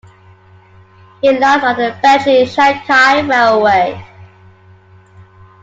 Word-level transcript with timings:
It 1.21 1.39
lies 1.39 1.63
on 1.63 1.75
the 1.77 1.95
Beijing-Shanghai 2.03 3.19
Railway. 3.19 4.03